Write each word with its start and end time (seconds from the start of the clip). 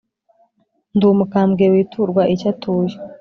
ndi 0.95 1.05
umukambwe 1.13 1.63
Witurwa 1.73 2.21
icyo 2.33 2.47
atuye! 2.53 2.95